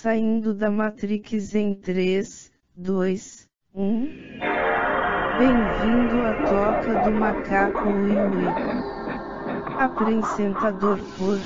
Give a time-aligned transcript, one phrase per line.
[0.00, 4.06] Saindo da Matrix em 3, 2, 1.
[5.38, 8.46] Bem-vindo à Toca do Macaco Ui
[9.78, 11.38] Apresentador por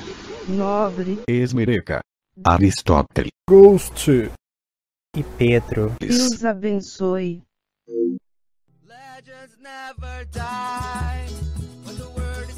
[0.47, 1.99] Nobre Esmereca.
[2.45, 3.29] Aristóteles.
[3.45, 4.09] Ghost.
[5.17, 5.93] E Pedro.
[5.99, 7.43] Deus abençoe.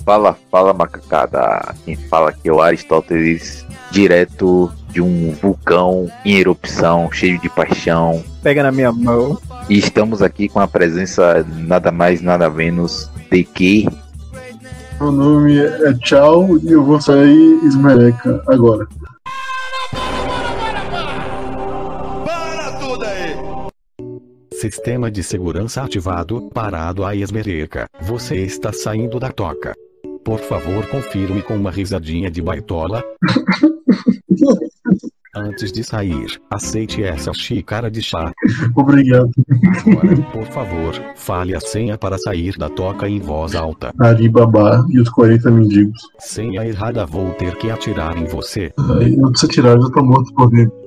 [0.08, 1.76] Fala, fala macacada.
[1.84, 8.24] Quem fala aqui é o Aristóteles, direto de um vulcão em erupção, cheio de paixão.
[8.42, 9.38] Pega na minha mão.
[9.68, 13.86] E estamos aqui com a presença nada mais, nada menos de que.
[14.98, 18.88] Meu nome é Tchau e eu vou sair esmereca agora.
[24.54, 27.88] Sistema de segurança ativado, parado a esmereca.
[28.02, 29.76] Você está saindo da toca.
[30.28, 33.02] Por favor, confirme com uma risadinha de baitola.
[35.34, 38.34] Antes de sair, aceite essa xícara de chá.
[38.76, 39.32] Obrigado.
[39.86, 43.94] Agora, por favor, fale a senha para sair da toca em voz alta.
[44.02, 46.02] Alibaba e os 40 mendigos.
[46.20, 48.74] Senha errada, vou ter que atirar em você.
[48.78, 50.87] Ai, não precisa tirar, eu já tô morto por dentro.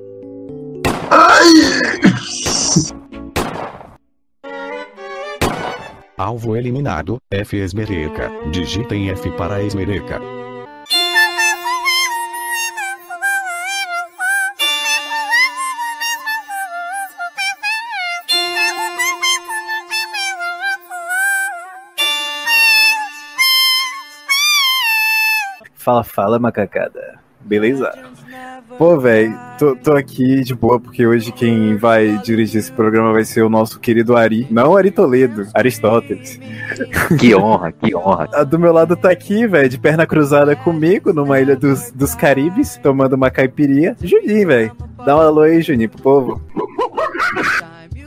[6.20, 8.30] Alvo eliminado, F esmereca.
[8.52, 10.20] Digitem F para esmereca.
[25.74, 27.18] Fala, fala, macacada.
[27.40, 27.90] Beleza?
[28.80, 33.26] Pô, velho, tô, tô aqui de boa porque hoje quem vai dirigir esse programa vai
[33.26, 34.46] ser o nosso querido Ari.
[34.50, 36.40] Não Ari Toledo, Aristóteles.
[37.18, 38.26] Que honra, que honra.
[38.32, 42.14] A do meu lado tá aqui, velho, de perna cruzada comigo, numa ilha dos, dos
[42.14, 43.94] Caribes, tomando uma caipirinha.
[44.02, 44.72] Juninho, velho.
[45.04, 46.42] Dá um alô aí, Juninho, pro povo.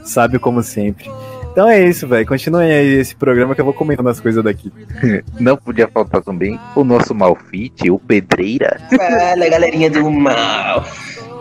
[0.03, 1.07] Sabe como sempre.
[1.53, 2.25] Então é isso, velho.
[2.25, 4.73] Continuem aí esse programa que eu vou comentando as coisas daqui.
[5.39, 8.81] Não podia faltar também o nosso malfite, o Pedreira.
[8.89, 10.83] Fala, galerinha do mal.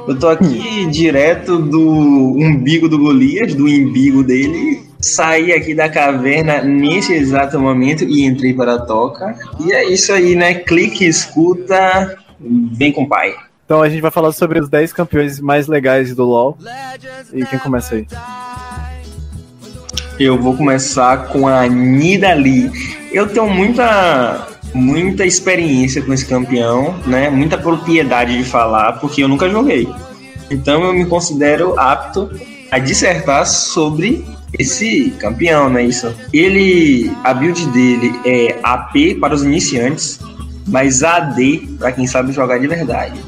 [0.07, 4.83] Eu tô aqui direto do umbigo do Golias, do umbigo dele.
[5.01, 9.35] Saí aqui da caverna nesse exato momento e entrei para a toca.
[9.61, 10.53] E é isso aí, né?
[10.53, 13.35] Clique, escuta, vem com o pai.
[13.65, 16.59] Então a gente vai falar sobre os 10 campeões mais legais do LoL.
[17.33, 18.07] E quem começa aí?
[20.19, 22.71] Eu vou começar com a Nidali.
[23.13, 27.29] Eu tenho muita muita experiência com esse campeão, né?
[27.29, 29.89] Muita propriedade de falar, porque eu nunca joguei.
[30.51, 32.31] Então eu me considero apto
[32.71, 34.25] a dissertar sobre
[34.59, 35.85] esse campeão, né?
[35.85, 36.15] Isso.
[36.33, 40.19] Ele, a build dele é AP para os iniciantes,
[40.67, 43.19] mas AD para quem sabe jogar de verdade.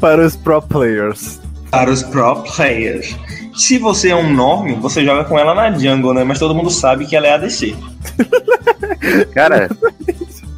[0.00, 1.40] Para os pro players.
[1.70, 3.16] Para os pro players.
[3.56, 6.24] Se você é um norme, você joga com ela na jungle, né?
[6.24, 7.74] Mas todo mundo sabe que ela é ADC.
[9.34, 9.70] Cara,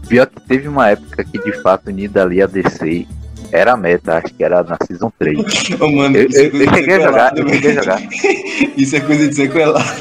[0.08, 3.06] pior que teve uma época que de fato Nidali ADC
[3.52, 5.38] era a meta, acho que era na Season 3.
[5.80, 7.70] Ô, mano, Eu, isso é eu, coisa eu de cheguei a jogar, sequelado, eu cheguei
[7.70, 8.02] a jogar.
[8.76, 9.96] Isso é coisa de sequelar.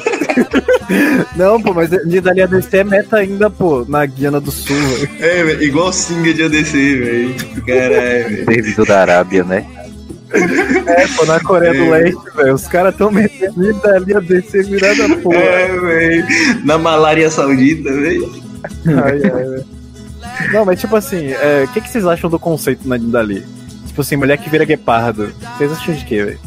[1.36, 4.76] Não, pô, mas Nidalia ADC é meta ainda, pô, na Guiana do Sul.
[4.76, 5.08] velho.
[5.20, 7.34] É, igual Singa de ADC, velho.
[7.66, 8.44] Caralho, velho.
[8.44, 9.66] Servidor da Arábia, né?
[10.86, 11.98] É, pô, na Coreia do É.
[12.02, 12.54] Leste, velho.
[12.54, 15.36] Os caras tão metendo Nidalia ADC virada porra.
[15.36, 16.26] É, velho.
[16.64, 18.30] Na malária saudita, velho.
[18.86, 19.64] Ai, ai, velho.
[20.52, 23.44] Não, mas tipo assim, é, o que, que vocês acham do conceito na Nidalee?
[23.86, 25.32] Tipo assim, mulher que vira guepardo.
[25.56, 26.40] Vocês acham de quê, velho?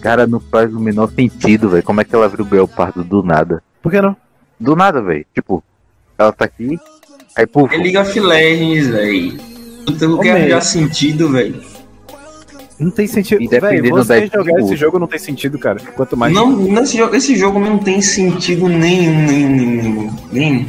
[0.00, 1.82] Cara, não faz o menor sentido, velho.
[1.82, 3.62] Como é que ela vira o Guelpardo do nada?
[3.82, 4.16] Por que não?
[4.58, 5.24] Do nada, velho.
[5.34, 5.62] Tipo,
[6.16, 6.78] ela tá aqui,
[7.36, 7.74] aí puf.
[7.74, 9.40] É League of Legends, velho.
[10.12, 10.48] Ô, quero meu.
[10.50, 11.60] já sentido, velho.
[12.78, 13.42] Não tem sentido.
[13.42, 15.80] E Velho, dependendo você jogar equipe, esse jogo não tem sentido, cara.
[15.96, 16.32] Quanto mais.
[16.32, 20.16] Não, nesse jogo, esse jogo não tem sentido nenhum, nenhum, nenhum.
[20.30, 20.66] nenhum.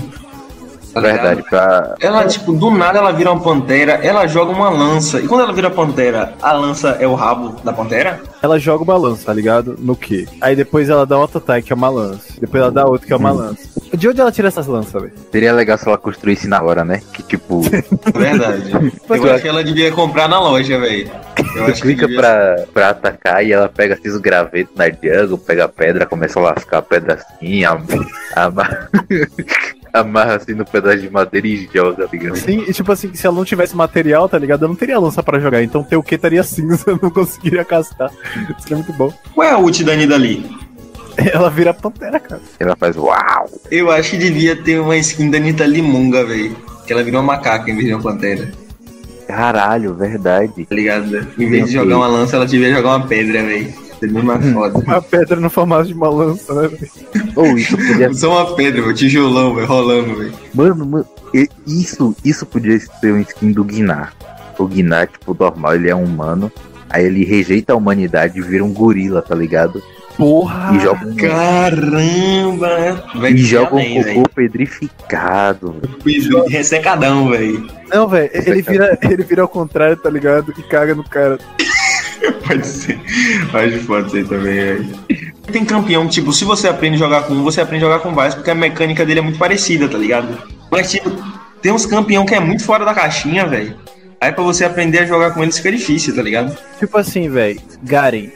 [0.93, 0.99] Tá?
[1.01, 1.95] Verdade, pra.
[1.99, 5.19] Ela, tipo, do nada ela vira uma pantera, ela joga uma lança.
[5.19, 8.19] E quando ela vira pantera, a lança é o rabo da pantera?
[8.41, 9.75] Ela joga uma lança, tá ligado?
[9.79, 10.27] No quê?
[10.41, 12.33] Aí depois ela dá outro ataque, que é uma lança.
[12.39, 13.61] Depois ela dá outro, que é uma lança.
[13.93, 15.13] De onde ela tira essas lanças, velho?
[15.31, 17.01] Seria legal se ela construísse na hora, né?
[17.13, 17.61] Que tipo,
[18.13, 18.71] Verdade.
[19.09, 21.09] Eu acho que ela devia comprar na loja, velho.
[21.55, 22.21] Eu tu clica devia...
[22.21, 26.39] pra, pra atacar e ela pega assim, os gravetos na jungle, pega a pedra, começa
[26.39, 27.83] a lascar a pedra assim, am-
[28.35, 28.89] amarra,
[29.93, 32.35] amarra assim no pedaço de madeira e joga, tá ligado?
[32.37, 34.63] Sim, e tipo assim, se ela não tivesse material, tá ligado?
[34.63, 35.63] Eu não teria lança pra jogar.
[35.63, 38.11] Então ter o que estaria cinza, eu não conseguiria castar.
[38.59, 39.11] Seria muito bom.
[39.33, 40.45] Qual é a ult da Nidali?
[41.17, 42.39] Ela vira pantera, cara.
[42.59, 43.49] Ela faz uau!
[43.69, 46.55] Eu acho que devia ter uma skin da Nidali Munga, velho.
[46.85, 48.49] Que ela virou uma macaca em vez de uma pantera.
[49.29, 50.65] Caralho, verdade.
[50.65, 51.27] Tá ligado?
[51.37, 53.71] Em vez de jogar uma lança, ela devia jogar uma pedra, velho.
[53.99, 54.79] Seria mais foda.
[54.83, 56.67] Uma pedra no formato de uma lança, né?
[56.67, 56.89] velho?
[57.35, 58.93] Ou isso podia Só uma pedra, meu.
[58.93, 59.67] Tijolão, velho.
[59.67, 60.33] Rolando, velho.
[60.51, 61.05] Mano, mano,
[61.67, 64.13] isso, isso podia ser um skin do Gnar.
[64.57, 66.51] O Gnar, tipo, normal, ele é humano.
[66.89, 69.83] Aí ele rejeita a humanidade e vira um gorila, tá ligado?
[70.19, 70.75] Porra!
[70.75, 73.03] E joga um, Caramba!
[73.15, 75.81] Vai e joga um além, cocô pedrificado.
[76.49, 77.67] Ressecadão, velho.
[77.87, 80.53] Não, velho, ele vira, ele vira ao contrário, tá ligado?
[80.57, 81.39] E caga no cara.
[82.45, 82.99] Pode ser.
[83.53, 84.87] Acho que pode ser também, velho.
[85.53, 88.13] Tem campeão, tipo, se você aprende a jogar com um, você aprende a jogar com
[88.13, 90.37] vários, porque a mecânica dele é muito parecida, tá ligado?
[90.69, 91.09] Mas, tipo,
[91.61, 93.73] tem uns campeão que é muito fora da caixinha, velho.
[94.19, 96.57] Aí pra você aprender a jogar com eles fica difícil, tá ligado?
[96.77, 98.27] Tipo assim, velho, Garen.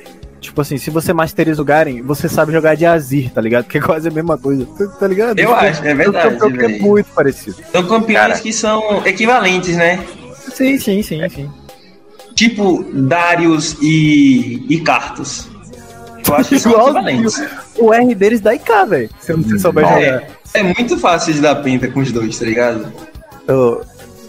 [0.43, 3.63] Tipo assim, se você masteriza o Garen, você sabe jogar de Azir, tá ligado?
[3.65, 5.39] Que é quase a mesma coisa, tá- tá ligado?
[5.39, 6.35] Eu Tipo, acho, é verdade,
[6.65, 7.55] é muito parecido.
[7.71, 8.39] São campeões Cara.
[8.39, 10.03] que são equivalentes, né?
[10.53, 11.49] Sim, sim, sim, sim.
[12.35, 15.47] Tipo Darius e, e Cartus.
[16.27, 17.41] Eu acho que são equivalentes.
[17.77, 19.09] O R deles dá IK, velho.
[19.21, 19.95] Se você souber Nossa.
[19.95, 20.23] jogar.
[20.55, 22.91] É, é muito fácil de dar penta com os dois, tá ligado?
[23.47, 23.81] Eu...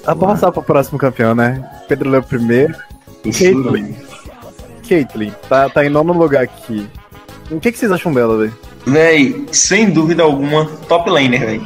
[0.07, 1.65] Ah, vamos passar pro próximo campeão, né?
[1.89, 2.75] Pedro Leo primeiro.
[3.25, 3.95] Caitlyn.
[4.89, 6.87] Caitlyn, tá, tá em nono lugar aqui.
[7.51, 8.57] O que, que vocês acham dela, velho?
[8.87, 11.63] Véi, sem dúvida alguma, top laner, véi.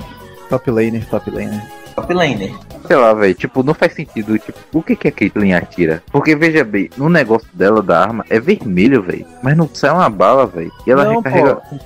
[0.49, 1.63] Top laner, top laner.
[1.95, 2.53] Top laner.
[2.87, 4.39] Sei lá, velho, tipo, não faz sentido.
[4.39, 6.03] Tipo, o que que a Caitlyn atira?
[6.11, 9.27] Porque, veja bem, no negócio dela da arma é vermelho, velho.
[9.43, 10.73] Mas não sai uma bala, velho.
[10.87, 11.77] E ela Não, recarrega pô.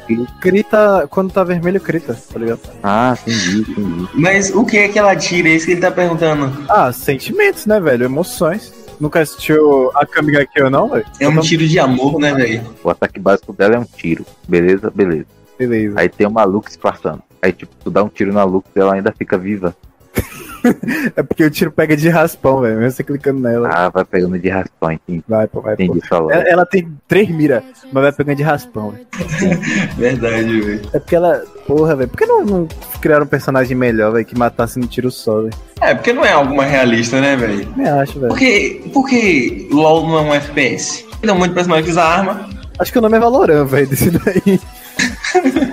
[0.41, 2.61] Crita, quando tá vermelho, crita, tá ligado?
[2.83, 4.09] Ah, entendi, entendi.
[4.15, 5.49] Mas o que é que ela tira?
[5.49, 6.53] É isso que ele tá perguntando.
[6.69, 8.05] Ah, sentimentos, né, velho?
[8.05, 8.73] Emoções.
[9.03, 11.05] Nunca assistiu a Kamiga Kill, não, velho?
[11.19, 12.63] É um tiro de amor, né, velho?
[12.85, 14.25] O ataque básico dela é um tiro.
[14.47, 14.93] Beleza?
[14.95, 15.27] Beleza.
[15.59, 15.99] Beleza.
[15.99, 17.21] Aí tem uma Lux passando.
[17.43, 19.75] Aí, tipo, tu dá um tiro na Lux e ela ainda fica viva.
[21.17, 22.79] É porque o tiro pega de raspão, velho.
[22.79, 23.69] Mesmo você clicando nela.
[23.73, 25.25] Ah, vai pegando de raspão, entendi.
[25.29, 25.83] Vai, pô, vai, pô.
[25.83, 26.35] Entendi lógica.
[26.35, 27.63] Ela, ela tem três mira,
[27.93, 29.07] mas vai pegando de raspão, velho.
[29.97, 30.81] Verdade, velho.
[30.93, 31.43] É porque ela.
[31.67, 32.09] Porra, velho.
[32.09, 32.69] Por que não, não
[33.01, 35.55] criaram um personagem melhor, velho, que matasse no tiro só, velho?
[35.81, 37.69] É, porque não é algo mais realista, né, velho?
[37.77, 38.29] Me acho, velho.
[38.29, 41.05] Porque, porque LoL não é um FPS?
[41.21, 42.49] Tem um monte de personagem que usa arma.
[42.79, 44.61] Acho que o nome é Valorant, velho, desse daí.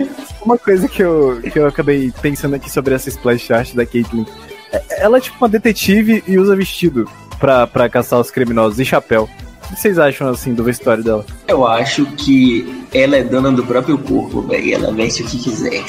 [0.50, 4.26] uma coisa que eu, que eu acabei pensando aqui sobre essa splash art da Caitlyn.
[4.72, 7.10] É- Ela é tipo uma detetive e usa vestido
[7.40, 9.30] pra, pra caçar os criminosos e chapéu.
[9.66, 11.26] O que vocês acham, assim, do vestuário dela?
[11.48, 14.74] Eu acho que ela é dona do próprio corpo, velho.
[14.74, 15.84] Ela veste o que quiser.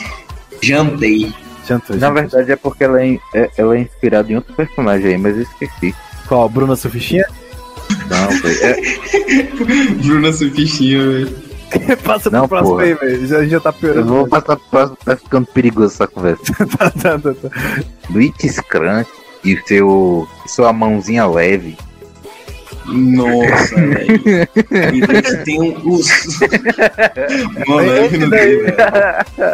[0.62, 1.32] Jantei.
[1.66, 5.18] Jantou, Na verdade é porque ela é, é- ela é inspirada em outro personagem aí,
[5.18, 5.94] mas eu esqueci.
[6.28, 6.48] Qual?
[6.48, 7.24] Bruna Sufistinha?
[8.08, 8.58] Não, velho.
[8.62, 11.49] É, Bruna Sufichinha, velho.
[12.04, 12.84] Passa pro Não, próximo porra.
[12.84, 13.26] aí, velho.
[13.26, 14.06] Já, já tá eu piorando.
[14.08, 16.42] vou passar pro próximo, tá ficando perigoso essa conversa.
[16.78, 17.48] Tá, tá, tá, tá.
[18.10, 19.10] Luiz Scrunch
[19.44, 21.76] e seu, sua mãozinha leve.
[22.86, 24.20] Nossa, velho.
[24.94, 26.00] E tem um.
[27.66, 28.76] Mano, Esse não daí- tem, velho.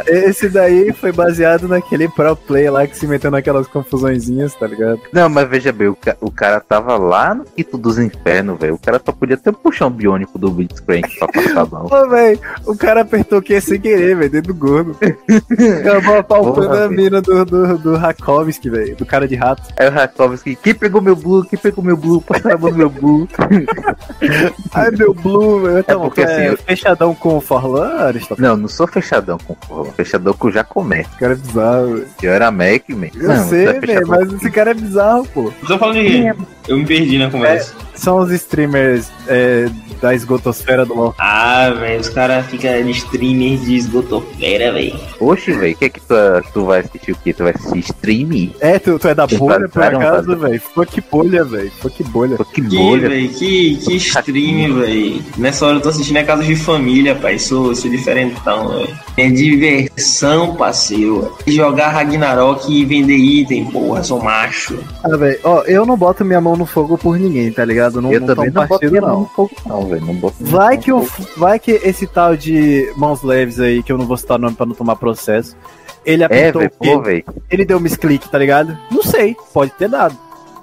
[0.07, 5.01] Esse daí foi baseado naquele pro play lá que se meteu naquelas confusõezinhas, tá ligado?
[5.13, 8.75] Não, mas veja bem, o, ca- o cara tava lá no quinto dos infernos, velho.
[8.75, 11.87] O cara só podia ter um puxão biônico do Blitzcrank pra passar a mão.
[11.87, 14.97] Pô, velho, o cara apertou o Q sem querer, velho, dentro do gordo.
[15.81, 19.63] Acabou apalpando a mina do, do, do Rakovski, velho, do cara de rato.
[19.79, 21.45] Aí o Rakovski, quem pegou meu blue?
[21.45, 22.21] Quem pegou meu blue?
[22.23, 23.16] Passa a mão no meu blue.
[24.75, 25.79] Ai, meu Blue, velho.
[25.81, 28.51] Então, porque, é, assim, eu- fechadão com o Forlan, Aristóteles?
[28.51, 29.85] Não, não sou fechadão com forró.
[29.97, 31.01] Fechadão com Jacomé.
[31.01, 32.07] Esse cara é bizarro, velho.
[32.23, 33.07] Eu era Mac, man.
[33.15, 35.53] Eu Não, sei, é velho, mas esse cara é bizarro, pô.
[35.67, 36.35] Tô falando de quê?
[36.69, 37.75] Eu me perdi na conversa.
[37.97, 39.69] São os streamers é,
[40.01, 41.15] da esgotosfera do LoL.
[41.19, 44.99] Ah, velho, os caras ficam de streamer de esgotofera, velho.
[45.19, 46.15] Oxe, velho, o que é que tu,
[46.53, 47.33] tu vai assistir o quê?
[47.33, 48.51] Tu vai assistir stream?
[48.61, 50.61] É, tu, tu é da bolha, por acaso, velho?
[50.61, 51.71] Fuck bolha, velho.
[51.81, 52.37] Fuck bolha.
[52.53, 53.09] Que Que, bolha.
[53.09, 55.23] velho, que, que stream, velho.
[55.39, 57.39] Nessa hora eu tô assistindo a casa de família, pai.
[57.39, 58.89] Sou, sou diferentão, velho.
[59.17, 61.37] É diversão, parceiro.
[61.47, 64.79] Jogar Ragnarok e vender item, porra, sou macho.
[65.03, 67.86] Ah, velho, ó, eu não boto minha mão no fogo por ninguém, tá ligado?
[67.95, 69.31] Não, eu não também não boto partido, não.
[69.67, 70.05] não, velho.
[70.07, 73.99] Não boto Vai que, o, vai que esse tal de mãos leves aí, que eu
[73.99, 75.57] não vou citar o nome pra não tomar processo,
[76.05, 77.25] ele É, apertou velho, o quê?
[77.27, 77.33] pô.
[77.51, 78.77] Ele deu misclick, tá ligado?
[78.91, 80.17] Não sei, pode ter dado.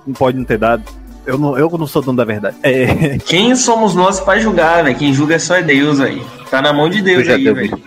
[0.06, 0.84] Não pode não ter dado.
[1.26, 2.58] Eu não, eu não sou dono da verdade.
[2.64, 4.98] É, Quem somos nós pra julgar, velho?
[4.98, 6.22] Quem julga só é Deus, velho.
[6.52, 7.80] Tá na mão de Deus já aí, deu velho.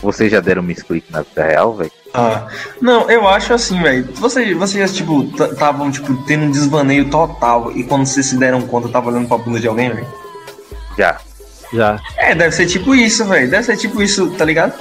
[0.00, 1.90] Vocês já deram misclick na vida real, velho?
[2.16, 2.46] Ah,
[2.80, 4.08] não, eu acho assim, velho.
[4.14, 8.88] Vocês, vocês, tipo, estavam, tipo, tendo um desvaneio total e quando vocês se deram conta,
[8.88, 10.06] tava olhando pra bunda de alguém, velho?
[10.98, 11.18] Já.
[11.72, 12.00] já.
[12.16, 13.50] É, deve ser tipo isso, velho.
[13.50, 14.72] Deve ser tipo isso, tá ligado?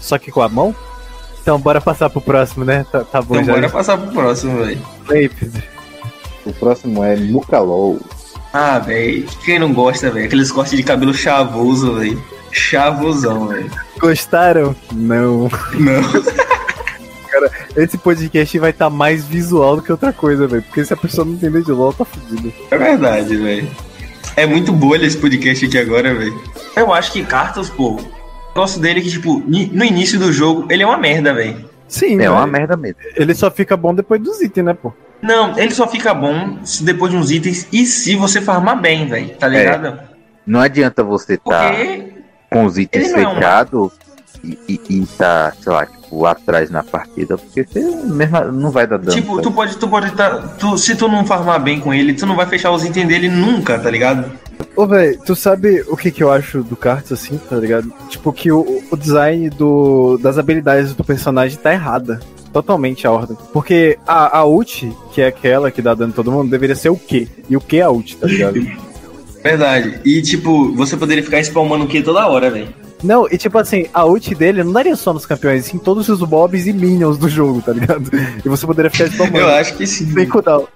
[0.00, 0.74] Só que com a mão?
[1.42, 2.86] Então bora passar pro próximo, né?
[2.90, 3.52] Tá, tá bom Então já.
[3.54, 4.80] bora passar pro próximo, velho.
[5.06, 5.62] Pedro.
[6.46, 8.00] O próximo é Mukalol.
[8.52, 9.26] Ah, velho.
[9.44, 10.26] Quem não gosta, velho?
[10.26, 12.22] Aqueles cortes de cabelo chavoso, velho.
[12.50, 13.70] Chavosão, velho.
[13.98, 14.74] Gostaram?
[14.92, 15.48] Não.
[15.74, 16.02] Não.
[17.76, 20.62] Esse podcast vai estar mais visual do que outra coisa, velho.
[20.62, 22.52] Porque se a pessoa não entender de LOL, tá fudido.
[22.70, 23.68] É verdade, velho.
[24.36, 26.38] É muito bolha esse podcast aqui agora, velho.
[26.76, 27.92] Eu acho que Cartas, pô.
[27.94, 31.64] O negócio dele é que, tipo, no início do jogo, ele é uma merda, velho.
[31.88, 32.32] Sim, É velho.
[32.32, 32.96] uma merda mesmo.
[33.16, 34.92] Ele só fica bom depois dos itens, né, pô?
[35.22, 39.06] Não, ele só fica bom se depois de uns itens e se você farmar bem,
[39.06, 39.30] velho.
[39.36, 39.98] Tá ligado?
[40.46, 42.12] Não adianta você tá Porque
[42.50, 43.92] com os itens não é um- fechados
[44.44, 48.86] e, e, e tá, sei lá, tipo, atrás na partida, porque você mesmo não vai
[48.86, 49.10] dar dano.
[49.10, 49.42] Tipo, sabe?
[49.42, 52.36] tu pode, tu pode tá, tu, se tu não farmar bem com ele, tu não
[52.36, 54.30] vai fechar os itens dele nunca, tá ligado?
[54.76, 57.92] Ô, velho, tu sabe o que que eu acho do Cards, assim, tá ligado?
[58.08, 62.20] Tipo, que o, o design do, das habilidades do personagem tá errada.
[62.52, 63.36] Totalmente a ordem.
[63.50, 66.90] Porque a, a ult, que é aquela que dá dano em todo mundo, deveria ser
[66.90, 67.26] o Q.
[67.48, 68.60] E o Q é a ult, tá ligado?
[69.42, 70.00] Verdade.
[70.04, 72.81] E tipo, você poderia ficar spamando o Q toda hora, velho.
[73.02, 76.20] Não, e tipo assim, a ult dele não daria só nos campeões, sim todos os
[76.20, 78.10] mobs e minions do jogo, tá ligado?
[78.44, 79.38] E você poderia ficar spamando.
[79.38, 80.12] Eu acho que sim.
[80.12, 80.66] Sem cooldown.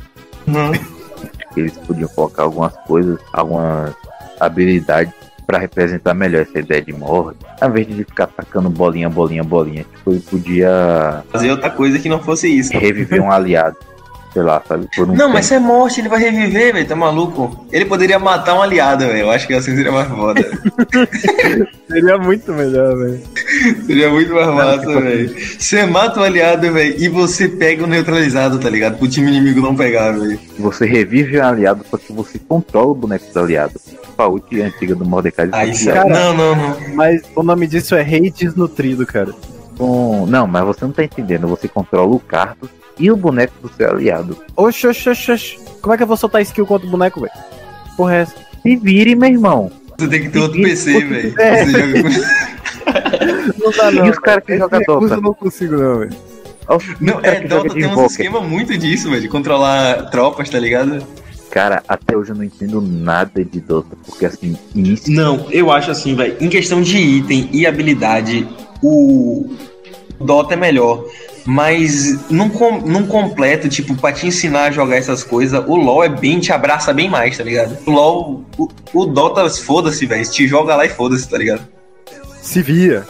[0.47, 0.73] Uhum.
[1.57, 3.95] Eles podiam colocar algumas coisas, algumas
[4.39, 5.13] habilidades
[5.47, 7.39] pra representar melhor essa ideia de morte.
[7.61, 9.85] Ao invés de ficar atacando bolinha, bolinha, bolinha.
[9.97, 12.77] Tipo, ele podia Fazer outra coisa que não fosse isso.
[12.77, 13.77] reviver um aliado.
[14.37, 14.87] Sei lá, sabe?
[14.95, 15.41] Por um Não, mas tempo.
[15.41, 17.65] isso é morte, ele vai reviver, velho, tá maluco?
[17.73, 19.21] Ele poderia matar um aliado, velho.
[19.21, 20.45] Eu acho que assim seria mais foda.
[21.89, 23.21] Seria muito melhor, velho.
[23.87, 25.35] seria muito mais massa, tipo velho.
[25.59, 28.99] Você mata o aliado, velho, e você pega o neutralizado, tá ligado?
[28.99, 30.39] Pro time inimigo não pegar, velho.
[30.59, 33.75] Você revive um aliado, só que você controla o boneco do aliado.
[33.89, 35.49] Tipo, A ult antiga do Mordecai.
[35.53, 35.87] Ah, isso.
[35.87, 36.77] Cara- Não, não, não.
[36.95, 39.33] Mas o nome disso é rei desnutrido, cara.
[39.79, 40.27] com...
[40.27, 41.47] Não, mas você não tá entendendo.
[41.49, 44.37] Você controla o Carlos e o boneco do seu aliado.
[44.57, 45.59] Oxe, oxe, oxe, oxe.
[45.81, 47.33] Como é que eu vou soltar skill contra o boneco, velho?
[47.97, 48.35] Porra, é essa?
[48.63, 49.71] Se vire, meu irmão.
[49.99, 51.41] Você tem que ter outro PC, velho.
[51.41, 51.65] É.
[53.59, 54.07] Não dá, não.
[54.07, 55.15] E os caras que jogam Dota?
[55.15, 56.17] eu não consigo, não, velho.
[57.01, 58.07] Não, é, que Dota tem Invoker.
[58.07, 61.05] esquema muito disso, velho, de controlar tropas, tá ligado?
[61.51, 63.97] Cara, até hoje eu não entendo nada de Dota.
[64.05, 65.13] Porque assim, início.
[65.13, 66.37] Não, eu acho assim, velho.
[66.41, 68.47] Em questão de item e habilidade,
[68.83, 69.55] o
[70.21, 71.05] Dota é melhor.
[71.47, 76.03] Mas num, com- num completo, tipo, pra te ensinar a jogar essas coisas, o LoL
[76.05, 77.79] é bem, te abraça bem mais, tá ligado?
[77.87, 80.29] O LoL, o, o Dota, foda-se, velho.
[80.29, 81.63] Te joga lá e foda-se, tá ligado?
[82.43, 83.05] Se via.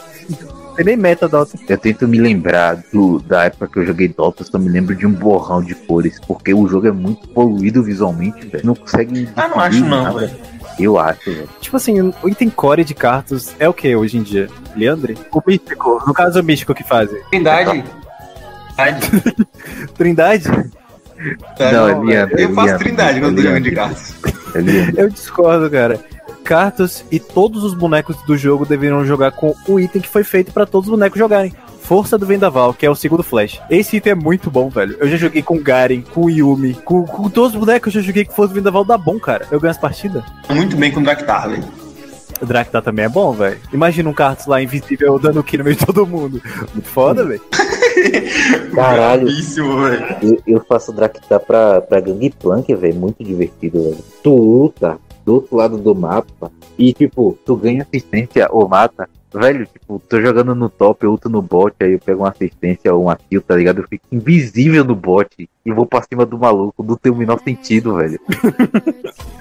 [0.75, 1.57] Tem nem meta Dota.
[1.67, 5.07] Eu tento me lembrar do, da época que eu joguei Dota, só me lembro de
[5.07, 6.19] um borrão de cores.
[6.27, 8.63] Porque o jogo é muito poluído visualmente, velho.
[8.63, 9.27] Não consegue.
[9.35, 10.19] Ah, não acho definir não, nada.
[10.19, 10.35] velho.
[10.79, 11.49] Eu acho, velho.
[11.59, 14.47] Tipo assim, o item core de cartas é o que hoje em dia?
[14.75, 15.17] Leandre?
[15.31, 16.03] O místico.
[16.05, 17.09] No caso, é o místico que faz.
[17.31, 17.71] Trindade.
[17.71, 18.06] Trindade.
[19.97, 20.43] Trindade?
[21.57, 22.39] Tá, não, é não, Leandro.
[22.39, 24.15] Eu é faço Leandro, trindade é quando tô jogando de Leandro, cartas.
[24.55, 25.01] é Leandro.
[25.01, 25.99] Eu discordo, cara.
[26.43, 30.53] Cartas e todos os bonecos do jogo deveriam jogar com o item que foi feito
[30.53, 31.53] pra todos os bonecos jogarem.
[31.81, 33.61] Força do Vendaval, que é o segundo Flash.
[33.69, 34.95] Esse item é muito bom, velho.
[34.99, 38.25] Eu já joguei com Garen, com Yumi, com, com todos os bonecos eu já joguei
[38.25, 39.47] com Força do Vendaval, dá bom, cara.
[39.51, 40.23] Eu ganho as partidas.
[40.49, 41.86] Muito bem com o Draktar, velho.
[42.41, 43.59] O Draktar também é bom, velho.
[43.73, 46.41] Imagina um Cartas lá invisível dando kill no meio de todo mundo.
[46.73, 47.41] Muito foda, velho.
[48.73, 49.27] Caralho.
[50.21, 52.95] Eu, eu faço Draktar pra, pra Gangplank, velho.
[52.95, 53.97] Muito divertido, velho.
[54.23, 59.09] Tu luta do outro lado do mapa e, tipo, tu ganha assistência ou mata.
[59.33, 62.93] Velho, tipo, tô jogando no top, eu luto no bot, aí eu pego uma assistência
[62.93, 63.79] ou uma kill, tá ligado?
[63.81, 66.81] Eu fico invisível no bot e vou pra cima do maluco.
[66.81, 68.19] Não tem o menor sentido, velho.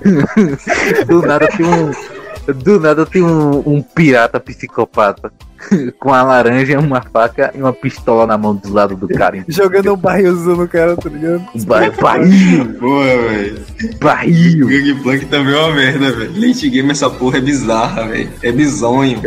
[1.07, 2.26] do nada tem um.
[2.53, 5.33] Do nada tem um, um pirata psicopata
[5.99, 9.45] com a laranja, uma faca e uma pistola na mão do lado do cara.
[9.49, 11.43] Jogando um barrilzão no cara, tá ligado?
[11.67, 12.65] Ba- Barril!
[12.79, 13.59] Boa, velho.
[14.01, 14.67] Barril!
[14.69, 16.47] Gangplank também é uma merda, velho.
[16.49, 18.31] Late game essa porra é bizarra, velho.
[18.43, 19.21] É bizonho.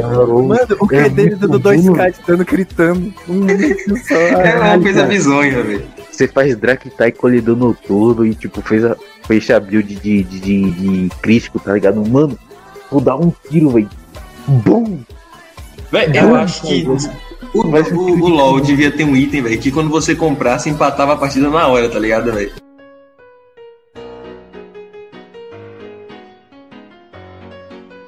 [0.47, 3.13] Mano, o que É dele dando muito 2k de dano gritando.
[3.27, 4.15] Um minuto só.
[4.39, 5.09] É uma Ai, coisa cara.
[5.09, 5.83] bizonha, velho.
[6.11, 8.95] Você faz Draktar e colhedor noturno e tipo, fez a,
[9.25, 12.05] fez a build de, de, de, de crítico, tá ligado?
[12.05, 12.37] Mano,
[12.91, 13.89] vou dar um tiro, velho.
[14.47, 14.99] Bum!
[15.91, 16.97] Velho, eu acho que o,
[17.59, 21.49] o, o LoL devia ter um item, velho, que quando você comprasse, empatava a partida
[21.49, 22.51] na hora, tá ligado, velho?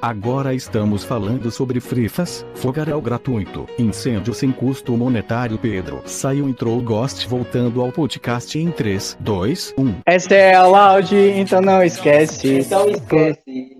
[0.02, 6.02] Agora estamos falando sobre frifas, fogaréu gratuito, incêndio sem custo monetário Pedro.
[6.04, 8.72] Saiu entrou Ghost voltando ao podcast em um.
[8.72, 9.94] 3, 2, 1.
[10.04, 12.58] Essa é a Loud, então não esquece.
[12.58, 13.71] Então esquece.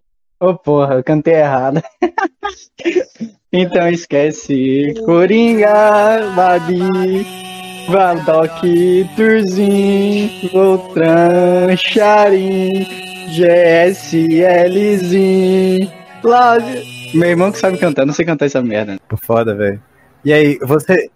[0.42, 1.80] Ô porra, eu cantei errado.
[3.52, 4.92] então esquece.
[5.06, 7.24] Coringa, Babi.
[7.88, 8.60] Valdoc,
[9.16, 12.86] Turzin, Voltran, Charin,
[13.30, 14.32] GSLzinho,
[16.22, 17.12] Love.
[17.14, 18.98] Meu irmão que sabe cantar, não sei cantar essa merda.
[19.22, 19.80] Foda, velho.
[20.24, 21.08] E aí, você.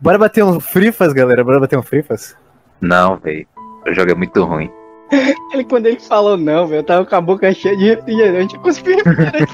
[0.00, 1.42] Bora bater um frifas, galera?
[1.42, 2.36] Bora bater um frifas?
[2.80, 3.46] Não, velho.
[3.84, 4.70] O jogo é muito ruim.
[5.52, 8.60] Ele, quando ele falou não, velho, eu tava com a boca cheia de refrigerante, eu
[8.60, 9.52] cuspi refrigerante.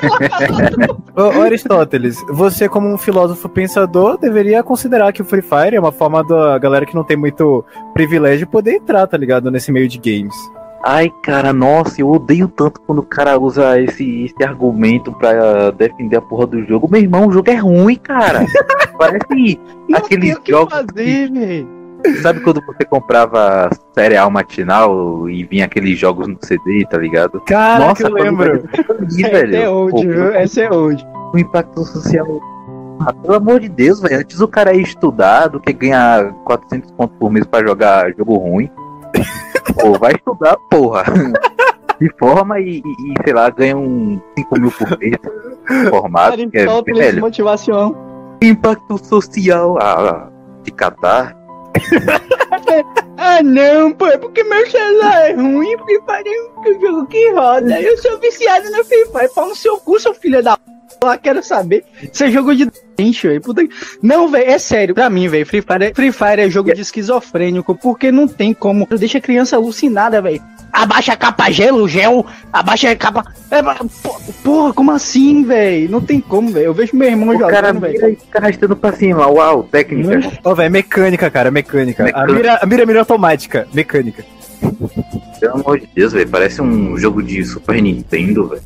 [1.17, 5.93] Ô, Aristóteles, você como um filósofo pensador deveria considerar que o Free Fire é uma
[5.93, 9.51] forma da galera que não tem muito privilégio poder entrar, tá ligado?
[9.51, 10.35] Nesse meio de games.
[10.83, 16.17] Ai, cara, nossa, eu odeio tanto quando o cara usa esse, esse argumento pra defender
[16.17, 16.89] a porra do jogo.
[16.91, 18.47] Meu irmão, o jogo é ruim, cara.
[18.97, 19.59] Parece
[19.93, 20.73] aqueles tem o que jogos.
[22.23, 27.41] Sabe quando você comprava cereal matinal e vinha aqueles jogos no CD, tá ligado?
[27.43, 28.69] Caraca, eu quando lembro.
[29.07, 29.57] Essa velho.
[29.57, 30.33] é old, Pô, viu?
[30.35, 31.07] Essa é old.
[31.35, 32.27] o impacto social.
[33.01, 34.19] Ah, pelo amor de Deus, velho.
[34.21, 38.37] Antes o cara ia estudar do que ganhar 400 pontos por mês pra jogar jogo
[38.37, 38.71] ruim.
[39.81, 41.05] Pô, vai estudar, porra.
[41.99, 45.17] Se forma e, e- sei lá, ganha um 5 mil por mês
[45.89, 46.37] formado.
[46.51, 47.97] Que é, velho, motivação.
[48.43, 49.79] impacto social.
[49.81, 50.29] Ah,
[50.63, 51.40] de catar.
[53.23, 57.31] Ah, não, pô, é porque meu celular é ruim, Free Fire é um jogo que
[57.33, 57.79] roda.
[57.79, 59.29] Eu sou viciado no Free Fire.
[59.35, 60.59] Pau no seu cu, seu filho da.
[61.05, 61.85] Lá quero saber.
[62.11, 63.43] Você jogou de dente, velho.
[64.03, 64.95] Não, velho, é sério.
[64.95, 65.95] Pra mim, velho, Free Fire, é...
[65.95, 68.87] Free Fire é jogo de esquizofrênico, porque não tem como.
[68.87, 70.43] Deixa a criança alucinada, velho.
[70.73, 73.25] Abaixa a capa gelo, gel, abaixa a capa.
[73.51, 73.61] É,
[74.45, 75.91] porra, como assim, velho?
[75.91, 76.67] Não tem como, velho.
[76.67, 77.93] Eu vejo meu irmão O cara jogando, velho.
[77.95, 79.27] mira e fica arrastando pra cima.
[79.27, 80.21] Uau, técnica.
[80.45, 82.03] Ô, velho, mecânica, cara, mecânica.
[82.03, 82.33] A Mecânica.
[82.35, 84.25] mira, a mira, mira automática, mecânica.
[85.41, 86.29] Pelo amor de Deus, velho.
[86.29, 88.63] Parece um jogo de Super Nintendo, velho.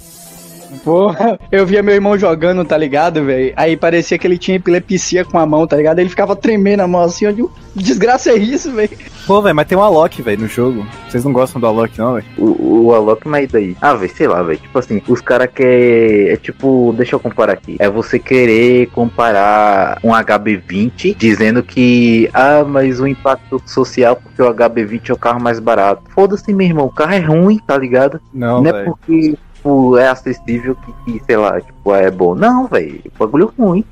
[0.84, 3.54] Porra, eu via meu irmão jogando, tá ligado, velho?
[3.56, 5.98] Aí parecia que ele tinha epilepsia com a mão, tá ligado?
[5.98, 8.90] Ele ficava tremendo a mão assim, onde que desgraça é isso, velho?
[9.26, 10.86] Pô, velho, mas tem um Alok, velho, no jogo.
[11.08, 12.26] Vocês não gostam do Alok, não, velho?
[12.36, 13.74] O, o Alok, mas daí?
[13.80, 14.58] Ah, velho, sei lá, velho.
[14.58, 16.28] Tipo assim, os caras querem.
[16.28, 17.76] É tipo, deixa eu comparar aqui.
[17.78, 22.28] É você querer comparar um HB20 dizendo que.
[22.34, 26.02] Ah, mas o impacto social porque o HB20 é o carro mais barato.
[26.10, 26.86] Foda-se, meu irmão.
[26.86, 28.20] O carro é ruim, tá ligado?
[28.32, 32.34] Não, Não, é porque tipo, é acessível que, que, sei lá, tipo, é bom.
[32.34, 33.00] Não, velho.
[33.18, 33.82] Bagulho ruim.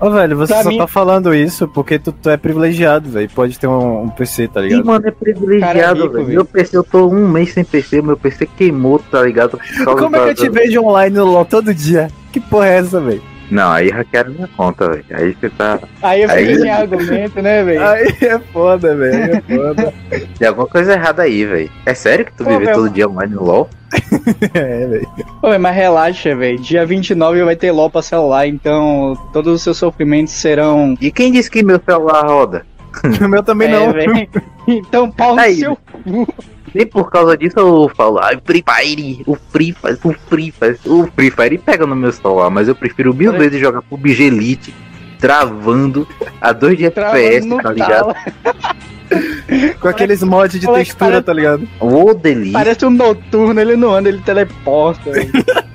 [0.00, 3.30] Ô, velho, você Pra só mim- tá falando isso porque tu, tu é privilegiado, velho.
[3.30, 4.84] Pode ter um, um PC, tá ligado?
[4.84, 6.28] mano, é privilegiado, é rico, velho.
[6.28, 9.60] Meu PC, eu tô um mês sem PC, meu PC queimou, tá ligado?
[9.84, 12.08] Como é que eu te vejo online no LoL todo dia?
[12.32, 13.22] Que porra é essa, velho?
[13.52, 15.04] Não, aí hackearam minha conta, velho.
[15.12, 15.78] Aí você tá.
[16.02, 17.86] Aí eu fiquei Aí- sem argumento, né, velho?
[17.86, 19.34] Aí é foda, velho.
[19.36, 19.94] É foda.
[20.38, 21.70] Tem alguma coisa errada aí, velho.
[21.84, 23.68] É sério que tu Pô, vive meu- todo dia online no LoL?
[24.54, 25.08] é, velho.
[25.40, 26.58] Pô, mas relaxa, velho.
[26.60, 30.96] Dia 29 vai ter LOL pra celular, então todos os seus sofrimentos serão.
[31.00, 32.64] E quem disse que meu celular roda?
[33.24, 33.92] O meu também É, não.
[33.92, 34.28] velho.
[34.68, 35.56] Então, pau no Aí.
[35.56, 35.78] seu.
[36.74, 40.78] Nem por causa disso eu falo, ai, Free Fire, o Free Fire, o Free Fire,
[40.86, 43.38] o Free Fire pega no meu celular, mas eu prefiro mil Olha.
[43.38, 44.74] vezes jogar PUBG Elite,
[45.18, 46.06] travando
[46.40, 48.14] a 2 de FPS, tá ligado?
[49.80, 51.68] Com aqueles mods de textura, parece- tá ligado?
[51.78, 52.52] Ô, delícia.
[52.54, 55.10] Parece um noturno, ele não anda, ele teleporta.
[55.10, 55.30] velho.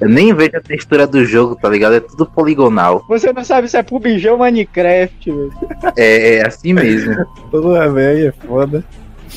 [0.00, 1.96] Eu nem vejo a textura do jogo, tá ligado?
[1.96, 3.04] É tudo poligonal.
[3.08, 5.52] Você não sabe se é PUBG ou Minecraft, velho.
[5.96, 7.16] É, é assim mesmo.
[7.50, 8.84] Porra, velho, é foda.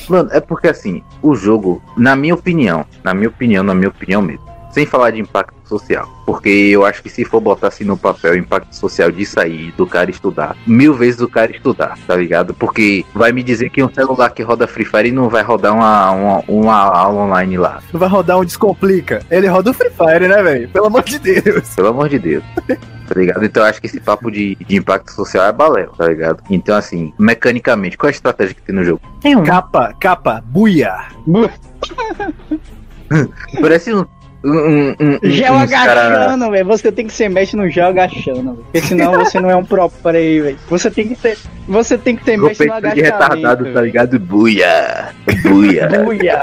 [0.10, 4.22] Mano, é porque assim, o jogo, na minha opinião, na minha opinião, na minha opinião
[4.22, 7.98] mesmo, sem falar de impacto social, porque eu acho que se for botar assim no
[7.98, 12.16] papel o impacto social disso aí, do cara estudar, mil vezes o cara estudar, tá
[12.16, 12.54] ligado?
[12.54, 16.12] Porque vai me dizer que um celular que roda Free Fire não vai rodar uma,
[16.12, 17.82] uma, uma aula online lá.
[17.94, 19.22] Não vai rodar um Descomplica.
[19.30, 20.70] Ele roda o Free Fire, né, velho?
[20.70, 21.76] Pelo amor de Deus.
[21.76, 22.44] Pelo amor de Deus.
[23.08, 23.44] Tá ligado?
[23.44, 26.42] Então eu acho que esse papo de, de impacto social é balela, tá ligado?
[26.50, 29.02] Então, assim, mecanicamente, qual é a estratégia que tem no jogo?
[29.22, 29.44] Tem um.
[29.44, 31.08] Capa, capa, buia.
[33.60, 34.06] Parece um.
[34.44, 36.66] Um, Gel agachando, velho.
[36.66, 38.66] Você tem que ser mestre no gel agachando, velho.
[38.72, 40.58] Porque senão você não é um pro play, velho.
[40.70, 41.38] Você tem que ter.
[41.68, 43.14] Você tem que ter Roupa mestre no de agachamento.
[43.14, 43.86] retardado, tá velho.
[43.86, 44.20] ligado?
[44.20, 45.10] Buia!
[45.44, 45.88] Buia!
[46.04, 46.42] Buia.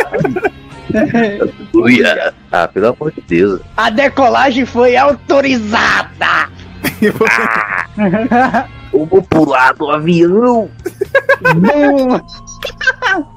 [1.73, 2.35] Buia!
[2.51, 3.61] Ah, pelo amor de Deus.
[3.77, 6.49] A decolagem foi autorizada!
[8.93, 10.69] Eu vou pular do avião!
[11.55, 12.19] Bum.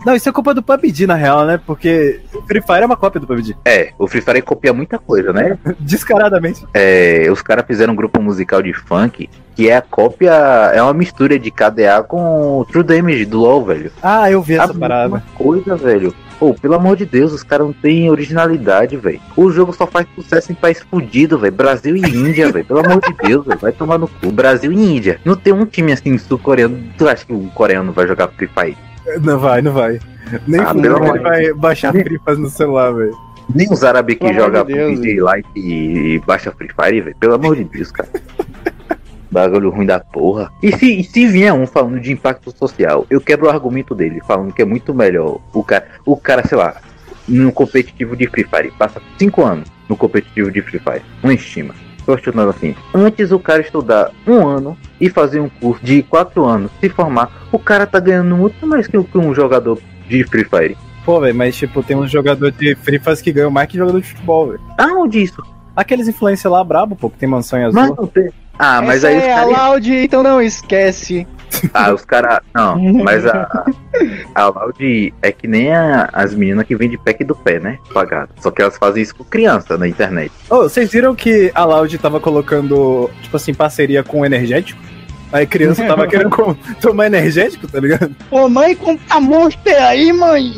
[0.05, 1.59] Não, isso é culpa do PUBG, na real, né?
[1.65, 3.55] Porque o Free Fire é uma cópia do PUBG.
[3.65, 5.57] É, o Free Fire copia muita coisa, né?
[5.79, 6.65] Descaradamente.
[6.73, 10.31] É, os caras fizeram um grupo musical de funk que é a cópia,
[10.73, 13.91] é uma mistura de KDA com True Damage do LoL, velho.
[14.01, 15.21] Ah, eu vi A essa parada.
[15.35, 16.15] coisa, velho.
[16.41, 19.21] Pô, pelo amor de Deus, os caras não têm originalidade, velho.
[19.37, 21.53] O jogo só faz sucesso em país fudido, velho.
[21.53, 22.65] Brasil e Índia, velho.
[22.65, 23.59] Pelo amor de Deus, véio.
[23.59, 24.31] vai tomar no cu.
[24.31, 25.19] Brasil e Índia.
[25.23, 26.79] Não tem um time assim sul-coreano.
[26.97, 28.77] Tu acha que o coreano vai jogar Free Fire?
[29.21, 29.99] Não vai, não vai.
[30.47, 33.15] Nem Ah, pelo ele vai baixar Free Fire no celular, velho.
[33.53, 37.15] Nem os árabes que jogam PUBG Lite e, e baixa Free Fire, velho.
[37.19, 38.09] Pelo amor de Deus, cara.
[39.31, 40.51] Bagulho ruim da porra.
[40.61, 44.21] E se, e se vier um falando de impacto social, eu quebro o argumento dele,
[44.27, 46.75] falando que é muito melhor o cara, o cara, sei lá,
[47.27, 51.73] no competitivo de Free Fire, passa 5 anos no competitivo de Free Fire, uma estima.
[52.05, 52.75] Tô chutando assim.
[52.93, 57.47] Antes o cara estudar um ano e fazer um curso de 4 anos, se formar,
[57.51, 60.77] o cara tá ganhando muito mais que um jogador de Free Fire.
[61.05, 64.01] Pô, velho, mas tipo, tem uns jogadores de Free Fire que ganham mais que jogador
[64.01, 64.61] de futebol, velho.
[64.77, 65.41] Aonde isso?
[65.75, 67.79] Aqueles influencers lá brabo, pô, que tem mansão em azul.
[67.79, 68.29] Mas não tem.
[68.59, 69.43] Ah, mas Essa aí os é a.
[69.45, 71.27] Loud, então não esquece.
[71.73, 72.39] Ah, os caras.
[72.55, 73.65] Não, mas a.
[74.33, 77.77] A Loud é que nem a- as meninas que vendem pack do pé, né?
[77.93, 78.29] Pagado.
[78.39, 80.31] Só que elas fazem isso com criança na internet.
[80.49, 84.81] Ô, vocês viram que a Loud tava colocando, tipo assim, parceria com o energético?
[85.31, 88.15] Aí criança tava querendo com- tomar energético, tá ligado?
[88.31, 90.53] Ô mãe, compra monster aí, mãe.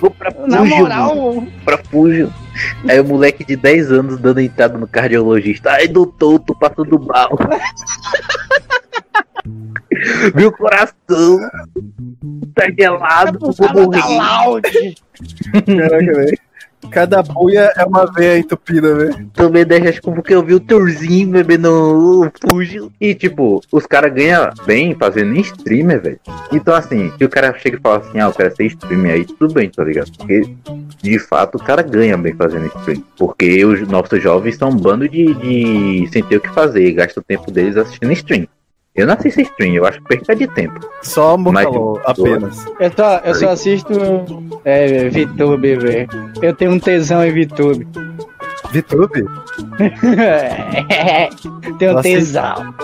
[0.00, 2.32] Vou pra Na moral, mano, pra Fujo.
[2.88, 5.72] Aí o moleque de 10 anos dando entrada no cardiologista.
[5.72, 7.30] Ai, doutor, tô passando mal.
[10.34, 11.38] Meu coração
[12.54, 14.94] tá gelado, vou Cara da morrer.
[15.64, 16.38] Caraca, velho.
[16.90, 19.30] Cada buia é uma veia entupida, velho.
[19.34, 22.90] Tomei 10 reais porque eu vi o Torzinho bebendo o Fujo.
[23.00, 26.20] E tipo, os caras ganham bem fazendo streamer, velho.
[26.52, 29.24] Então assim, se o cara chega e fala assim, ah, eu quero ser streamer aí,
[29.24, 30.10] tudo bem, tá ligado?
[30.16, 30.42] Porque
[31.02, 33.02] de fato o cara ganha bem fazendo stream.
[33.16, 37.20] Porque os nossos jovens são um bando de, de sem ter o que fazer, gasta
[37.20, 38.46] o tempo deles assistindo stream.
[38.98, 40.80] Eu não assisto stream, eu acho perca de tempo.
[41.02, 42.66] Só Mocalô, apenas.
[42.80, 43.94] Eu, só, eu só assisto
[44.64, 46.08] é, VTube, velho.
[46.42, 47.86] Eu tenho um tesão em VTube.
[48.72, 49.24] VTube?
[51.78, 52.74] tenho um tesão.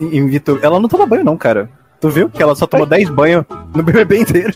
[0.00, 0.60] Em em VTube.
[0.62, 1.68] Ela não toma banho, não, cara.
[2.00, 4.54] Tu viu que ela só tomou 10 banhos no BBB inteiro?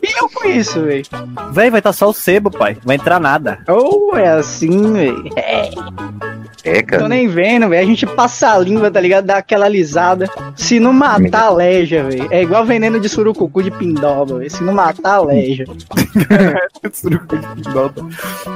[0.00, 1.02] E eu com isso, velho.
[1.50, 2.74] Véi, vai estar só o sebo, pai.
[2.74, 3.58] Não vai entrar nada.
[3.66, 5.24] Ou é assim, velho.
[6.64, 7.08] É, É, tô cara.
[7.08, 7.82] nem vendo, velho.
[7.82, 9.26] A gente passa a língua, tá ligado?
[9.26, 10.28] Dá aquela alisada.
[10.56, 12.28] Se não matar, aleja, velho.
[12.30, 14.50] É igual veneno de surucucu de pindoba, velho.
[14.50, 15.64] Se não matar, aleja.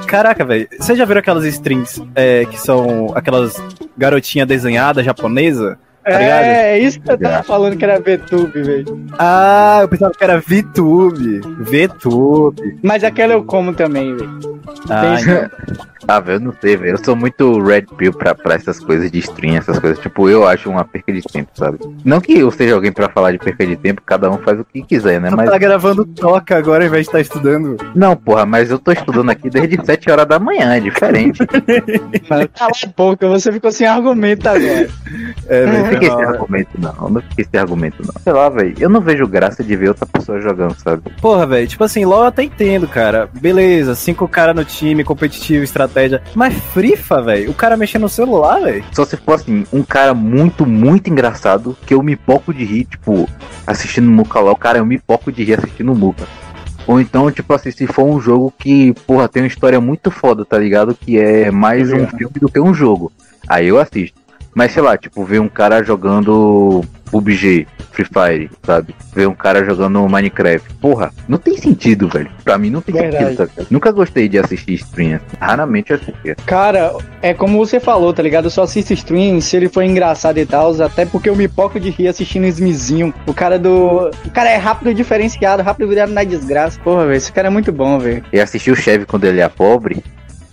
[0.07, 0.69] Caraca, velho.
[0.79, 3.55] Vocês já viram aquelas strings é, que são aquelas
[3.97, 5.79] garotinhas desenhadas japonesa?
[6.05, 6.43] Tá ligado?
[6.45, 9.07] é, isso que eu tava falando que era VTube, velho.
[9.19, 11.41] Ah, eu pensava que era VTube.
[11.61, 12.79] VTube.
[12.83, 14.61] Mas aquela eu como também, velho.
[14.88, 16.95] Ah, Tem- Ah, velho, eu não sei, velho.
[16.95, 20.01] Eu sou muito red pill pra, pra essas coisas de stream, essas coisas.
[20.01, 21.79] Tipo, eu acho uma perca de tempo, sabe?
[22.05, 24.65] Não que eu seja alguém pra falar de perca de tempo, cada um faz o
[24.65, 25.31] que quiser, né?
[25.31, 25.49] Tu Mas.
[25.49, 27.77] tá gravando toca agora ao invés de estar estudando.
[27.95, 31.38] Não, porra, mas eu tô estudando aqui desde 7 horas da manhã, é diferente.
[32.29, 34.88] Mas cala a boca, você ficou sem argumento agora.
[35.49, 35.92] É, velho.
[35.95, 37.11] Fiquei sem argumento, não.
[37.11, 38.23] Não fiquei sem argumento, não.
[38.23, 38.75] Sei lá, velho.
[38.79, 41.03] Eu não vejo graça de ver outra pessoa jogando, sabe?
[41.21, 43.29] Porra, velho, tipo assim, LoL eu até entendo, cara.
[43.33, 46.23] Beleza, cinco caras no time, competitivo, estratégia.
[46.35, 48.85] Mas Frifa, velho, o cara mexendo no celular, velho.
[48.93, 52.85] Só se for assim, um cara muito, muito engraçado, que eu me poco de rir,
[52.85, 53.29] tipo,
[53.67, 56.27] assistindo Muka lá, o cara, eu me poco de rir assistindo Muka.
[56.87, 60.45] Ou então, tipo assim, se for um jogo que, porra, tem uma história muito foda,
[60.45, 60.95] tá ligado?
[60.95, 63.13] Que é mais um filme do que um jogo.
[63.49, 64.21] Aí eu assisto.
[64.55, 68.95] Mas sei lá, tipo, ver um cara jogando PUBG, Free Fire, sabe?
[69.15, 70.75] Ver um cara jogando Minecraft.
[70.81, 72.31] Porra, não tem sentido, velho.
[72.43, 73.25] Pra mim não tem Verdade.
[73.37, 73.67] sentido, ligado?
[73.71, 75.21] Nunca gostei de assistir stream.
[75.38, 76.35] Raramente eu assistia.
[76.47, 78.47] Cara, é como você falou, tá ligado?
[78.47, 81.79] Eu só assisto stream se ele for engraçado e tal, até porque eu me poco
[81.79, 83.12] de rir assistindo Smizinho.
[83.27, 84.09] O cara do.
[84.25, 86.81] O cara é rápido e diferenciado, rápido virado na desgraça.
[86.81, 88.25] Porra, velho, esse cara é muito bom, velho.
[88.33, 90.03] Eu assisti o Chevy quando ele é pobre.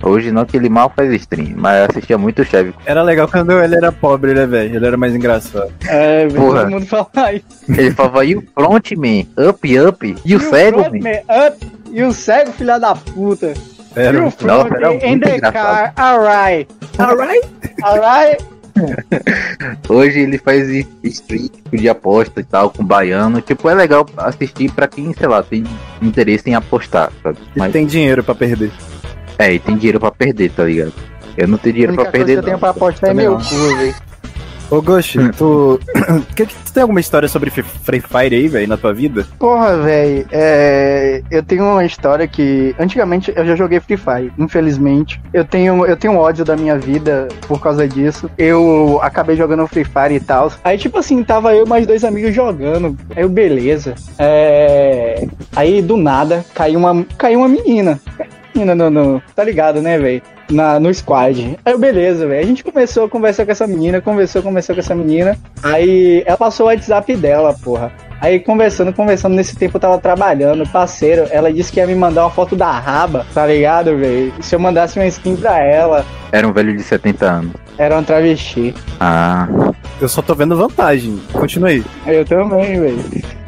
[0.02, 2.74] Hoje não que ele mal faz stream, mas assistia muito o Chevy.
[2.86, 4.78] Era legal quando ele era pobre, né, velho?
[4.78, 5.72] Ele era mais engraçado.
[5.88, 6.62] É, Porra.
[6.62, 7.46] todo mundo fala isso.
[7.68, 9.28] Ele falava, e o frontman?
[9.38, 10.16] Up, up.
[10.26, 10.84] E o E cego, man?
[10.86, 13.54] frontman, up, E o cego, filha da puta.
[13.96, 15.54] Era e o muito- Nossa, front era in the engraçado.
[15.54, 16.68] car, alright.
[16.98, 17.50] Alright.
[17.84, 18.46] Alright.
[19.90, 20.68] Hoje ele faz
[21.04, 23.42] stream tipo, de aposta e tal, com baiano.
[23.42, 25.64] Tipo, é legal assistir pra quem, sei lá, tem
[26.02, 27.38] interesse em apostar, sabe?
[27.56, 28.72] E Mas, tem dinheiro pra perder.
[29.40, 30.94] É, e tem dinheiro pra perder, tá ligado?
[31.38, 33.14] Eu não tenho A dinheiro única pra coisa que perder, eu tenho pra apostar é
[33.14, 33.96] meu cu, velho.
[34.72, 35.80] Ô, Ghost, tu...
[36.36, 39.26] que- que- tu tem alguma história sobre Free Fire aí, velho, na tua vida?
[39.40, 41.24] Porra, velho, é...
[41.32, 45.20] eu tenho uma história que antigamente eu já joguei Free Fire, infelizmente.
[45.34, 48.30] Eu tenho, eu tenho ódio da minha vida por causa disso.
[48.38, 50.52] Eu acabei jogando Free Fire e tal.
[50.64, 52.96] Aí, tipo assim, tava eu e mais dois amigos jogando.
[53.16, 53.96] Aí eu, beleza.
[54.20, 55.28] É...
[55.56, 58.00] Aí do nada caiu uma, caiu uma menina.
[58.54, 60.22] Menina no, no- Tá ligado, né, velho?
[60.52, 61.58] Na, no squad.
[61.64, 62.42] Aí beleza, velho.
[62.44, 65.38] A gente começou a conversar com essa menina, conversou, conversou com essa menina.
[65.62, 67.92] Aí ela passou o WhatsApp dela, porra.
[68.20, 72.24] Aí conversando, conversando, nesse tempo eu tava trabalhando, parceiro, ela disse que ia me mandar
[72.24, 74.34] uma foto da raba, tá ligado, velho?
[74.42, 77.52] Se eu mandasse uma skin pra ela, Era um velho de 70 anos.
[77.78, 78.74] era um travesti.
[79.00, 79.48] Ah,
[80.02, 81.20] Eu só tô vendo vantagem.
[81.32, 81.84] Continua aí.
[82.08, 83.00] Eu também, velho.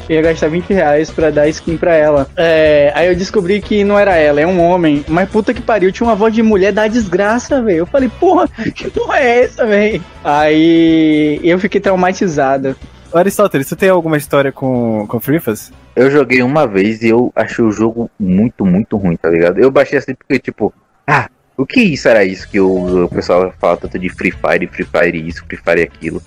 [0.10, 2.28] Eu ia gastar 20 reais pra dar skin pra ela.
[2.36, 5.06] É, aí eu descobri que não era ela, é um homem.
[5.08, 7.80] Mas puta que pariu, tinha uma voz de mulher da desgraça, velho.
[7.80, 10.04] Eu falei, porra, que porra é essa, velho?
[10.24, 12.76] Aí eu fiquei traumatizado.
[13.14, 15.58] Aristóteles, você tem alguma história com, com Free Fire?
[15.96, 19.60] eu joguei uma vez e eu achei o jogo muito, muito ruim, tá ligado?
[19.60, 20.74] Eu baixei assim porque, tipo,
[21.06, 24.68] ah, o que isso era isso que o, o pessoal fala tanto de Free Fire,
[24.68, 26.22] Free Fire isso, Free Fire aquilo.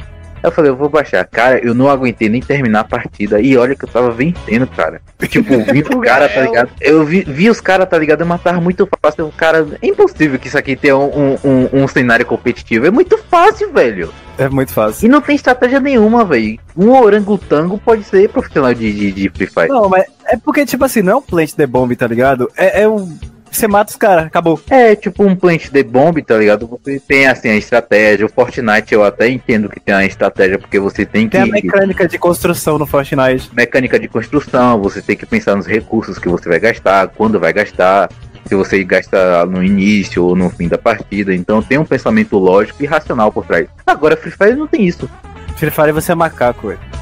[0.44, 1.24] Eu falei, eu vou baixar.
[1.24, 3.40] Cara, eu não aguentei nem terminar a partida.
[3.40, 5.00] E olha que eu tava vencendo, cara.
[5.26, 6.70] Tipo, vi os caras, tá ligado?
[6.80, 8.20] Eu vi, vi os caras, tá ligado?
[8.20, 9.32] Eu matava muito fácil.
[9.36, 9.66] Cara.
[9.80, 12.86] É impossível que isso aqui tenha um, um, um cenário competitivo.
[12.86, 14.12] É muito fácil, velho.
[14.36, 15.06] É muito fácil.
[15.06, 16.58] E não tem estratégia nenhuma, velho.
[16.76, 19.68] Um orangotango pode ser profissional de, de, de Free Fire.
[19.68, 22.50] Não, mas é porque, tipo assim, não é um plant the bomb, tá ligado?
[22.56, 23.16] É, é um.
[23.54, 24.60] Você mata os caras, acabou.
[24.68, 26.66] É tipo um plant de bomb, tá ligado?
[26.66, 28.26] Você tem assim a estratégia.
[28.26, 31.38] O Fortnite eu até entendo que tem a estratégia, porque você tem que.
[31.38, 33.50] Tem a mecânica de construção no Fortnite.
[33.54, 37.52] mecânica de construção, você tem que pensar nos recursos que você vai gastar, quando vai
[37.52, 38.10] gastar,
[38.44, 41.32] se você gasta no início ou no fim da partida.
[41.32, 43.68] Então tem um pensamento lógico e racional por trás.
[43.86, 45.08] Agora Free Fire não tem isso,
[45.56, 46.93] Free Fire você é macaco, velho.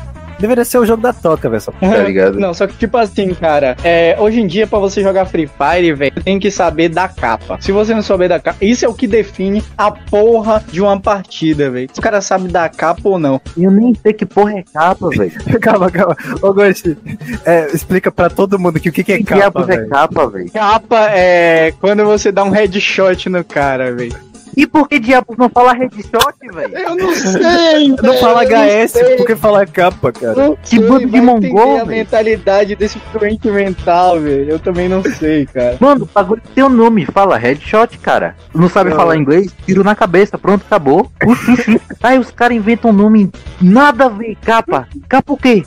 [0.42, 1.62] Deveria ser o jogo da toca, velho.
[1.62, 2.38] só- tá ligado?
[2.38, 5.92] Não, só que tipo assim, cara, é, hoje em dia pra você jogar Free Fire,
[5.94, 7.58] velho, tem que saber da capa.
[7.60, 10.98] Se você não souber da capa, isso é o que define a porra de uma
[11.00, 11.88] partida, velho.
[11.92, 13.40] Se o cara sabe da capa ou não.
[13.56, 15.32] Eu nem sei que porra é capa, velho.
[15.60, 16.16] calma, calma.
[16.42, 16.96] Ô, Ghost,
[17.44, 20.26] é, explica pra todo mundo que o que, que é Que capa, diabos é capa,
[20.26, 20.50] velho?
[20.50, 24.31] Capa é quando você dá um headshot no cara, velho.
[24.56, 26.76] E por que diabos não fala headshot, velho?
[26.76, 29.16] Eu não sei, Não fala HS, sei.
[29.16, 30.34] porque fala capa, cara.
[30.34, 31.86] Não Que sei, bando de mongol, a velho.
[31.86, 34.50] mentalidade desse doente mental, velho.
[34.50, 35.76] Eu também não sei, cara.
[35.80, 38.36] Mano, o bagulho tem um nome, fala headshot, cara.
[38.54, 38.96] Não sabe Não.
[38.96, 39.54] falar inglês?
[39.64, 41.10] Tiro na cabeça, pronto, acabou.
[41.26, 41.80] Uxi, uxi.
[42.02, 44.86] Aí os caras inventam um nome nada a ver, capa.
[45.08, 45.62] Capa o quê?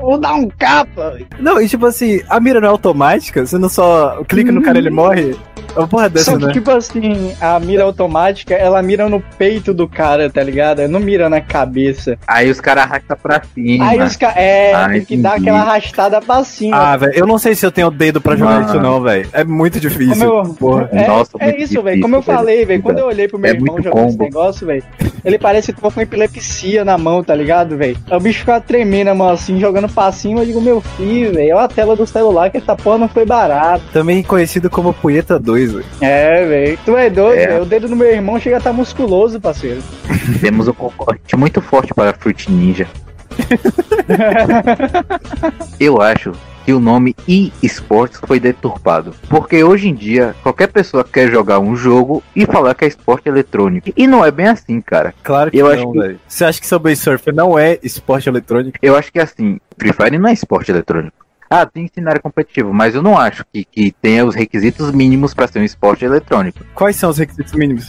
[0.00, 1.18] Vou dar um capa.
[1.38, 3.44] Não, e tipo assim, a mira não é automática?
[3.44, 5.36] Você não só clica no cara e ele morre?
[5.74, 6.52] É uma porra dessa, Só que, né?
[6.52, 10.78] tipo assim, a mira automática, ela mira no peito do cara, tá ligado?
[10.80, 12.16] Ela Não mira na cabeça.
[12.28, 13.88] Aí os caras arrastam pra cima.
[13.88, 14.36] Aí os caras.
[14.36, 15.50] É, Ah, tem que dar entendi.
[15.50, 16.76] aquela arrastada pra cima.
[16.76, 18.66] Ah, velho, eu não sei se eu tenho dedo pra jogar Mano.
[18.66, 19.28] isso não, velho.
[19.32, 20.28] É muito difícil.
[20.28, 20.88] Como eu- Porra.
[20.92, 21.84] É, Nossa, é muito isso, velho.
[21.96, 22.38] difícil, Como eu velho.
[22.38, 22.82] falei, velho.
[22.82, 24.24] Quando eu olhei pro meu É irmão muito jogando esse combo.
[24.30, 24.84] negócio, velho,
[25.24, 27.96] ele parece que tava com epilepsia na mão, tá ligado, velho?
[28.08, 30.40] Aí O bicho ficava tremendo a mão assim, jogando pra cima.
[30.40, 33.24] Eu digo, meu filho, velho, olha a tela do celular que essa porra não foi
[33.24, 33.82] barata.
[33.92, 35.84] Também conhecido como Punheta 2, velho.
[36.00, 36.78] É, velho.
[36.84, 37.46] Tu é doido, É.
[37.46, 37.62] velho.
[37.62, 39.82] O dedo do meu irmão chega a estar musculoso, parceiro.
[40.40, 42.86] Temos um concorrente muito forte para Fruit Ninja.
[45.80, 46.32] Eu acho
[46.64, 49.14] que o nome e-sports foi deturpado.
[49.28, 53.28] Porque hoje em dia, qualquer pessoa quer jogar um jogo e falar que é esporte
[53.28, 53.90] eletrônico.
[53.96, 55.12] E não é bem assim, cara.
[55.22, 56.20] Claro que Eu não, acho que- velho.
[56.26, 58.78] Você acha que Subway Surf não é esporte eletrônico?
[58.80, 61.16] Eu acho que assim, Free Fire não é esporte eletrônico.
[61.50, 65.46] Ah, tem cenário competitivo, mas eu não acho que, que tenha os requisitos mínimos para
[65.46, 66.60] ser um esporte eletrônico.
[66.74, 67.88] Quais são os requisitos mínimos?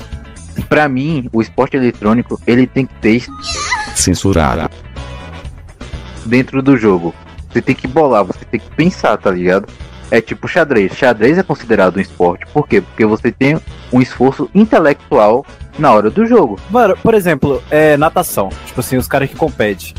[0.70, 3.24] Pra mim, o esporte eletrônico ele tem que ter
[3.96, 4.70] Censurar.
[6.26, 7.14] dentro do jogo.
[7.56, 9.66] Você tem que bolar, você tem que pensar, tá ligado?
[10.12, 10.92] É tipo xadrez.
[10.94, 12.46] Xadrez é considerado um esporte.
[12.48, 12.82] Por quê?
[12.82, 13.58] Porque você tem
[13.94, 15.46] um esforço intelectual
[15.80, 16.60] na hora do jogo.
[16.70, 18.50] Mano, por exemplo, é natação.
[18.66, 19.94] Tipo assim, os caras que competem.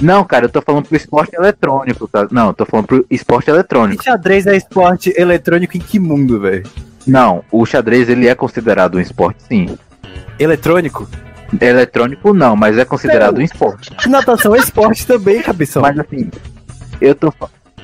[0.00, 2.28] Não, cara, eu tô falando pro esporte eletrônico, tá?
[2.30, 4.02] Não, eu tô falando pro esporte eletrônico.
[4.02, 6.62] E xadrez é esporte eletrônico em que mundo, velho?
[7.04, 9.76] Não, o xadrez ele é considerado um esporte, sim.
[10.38, 11.08] Eletrônico?
[11.60, 13.90] Eletrônico não, mas é considerado um esporte.
[14.08, 15.82] Natação é esporte também, cabeção.
[15.82, 16.30] Mas assim,
[17.00, 17.32] eu tô,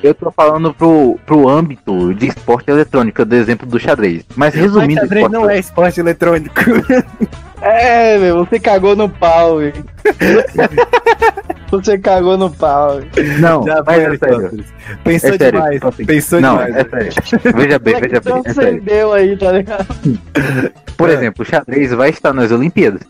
[0.03, 4.23] eu tô falando pro, pro âmbito de esporte eletrônico, do exemplo do xadrez.
[4.35, 6.55] Mas Mas resumindo, xadrez esporte- não é esporte eletrônico.
[7.59, 9.83] É, meu, você cagou no pau, velho.
[11.71, 13.39] você cagou no pau, velho.
[13.41, 14.65] não, Já mas foi, é sério.
[15.03, 15.73] Pensou É sério, demais.
[15.75, 16.75] tipo assim, Pensou não, demais.
[16.75, 17.13] é sério.
[17.55, 18.69] Veja bem, veja bem, é sério.
[18.77, 19.87] acendeu aí, tá ligado?
[20.95, 21.13] Por É.
[21.13, 23.01] exemplo, o xadrez vai estar nas Olimpíadas.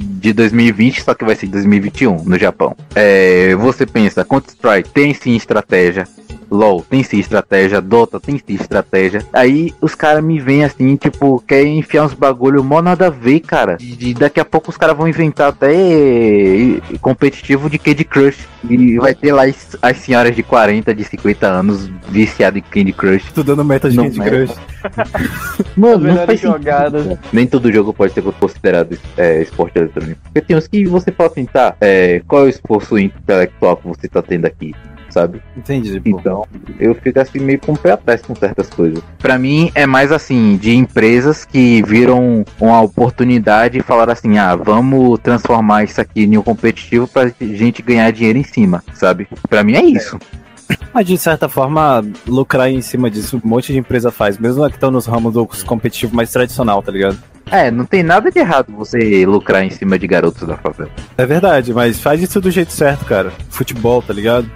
[0.00, 2.74] De 2020, só que vai ser 2021 no Japão.
[2.94, 6.08] É, você pensa, Counter-Strike tem sim estratégia.
[6.50, 9.24] LOL tem sim estratégia, Dota tem sim estratégia.
[9.32, 13.40] Aí os caras me vêm assim, tipo, querem enfiar uns bagulho mó nada a ver,
[13.40, 13.76] cara.
[13.80, 15.70] E daqui a pouco os caras vão inventar até
[17.00, 18.48] competitivo de Candy Crush.
[18.68, 22.92] E vai ter lá as, as senhoras de 40, de 50 anos viciadas em Candy
[22.92, 23.24] Crush.
[23.26, 24.30] Estudando meta de Não Candy meta.
[24.30, 24.56] Crush.
[25.76, 27.06] Mano, não faz sentido, jogadas.
[27.06, 27.20] cara.
[27.32, 30.20] Nem todo jogo pode ser considerado é, esporte eletrônico.
[30.24, 33.88] Porque tem uns que você fala assim, tá, é, qual é o esforço intelectual que
[33.88, 34.74] você tá tendo aqui?
[35.10, 35.42] Sabe?
[35.56, 36.18] Entendi, pô.
[36.18, 36.46] Então,
[36.78, 39.02] eu fico assim meio com o pé atrás com certas coisas.
[39.18, 44.54] Pra mim, é mais assim, de empresas que viram uma oportunidade e falaram assim: ah,
[44.54, 49.28] vamos transformar isso aqui em um competitivo pra gente ganhar dinheiro em cima, sabe?
[49.48, 50.18] Pra mim é isso.
[50.92, 54.76] Mas de certa forma, lucrar em cima disso, um monte de empresa faz, mesmo que
[54.76, 57.18] estão nos ramos do competitivo mais tradicional, tá ligado?
[57.50, 60.90] É, não tem nada de errado você lucrar em cima de garotos da favela.
[61.18, 63.32] É verdade, mas faz isso do jeito certo, cara.
[63.48, 64.48] Futebol, tá ligado?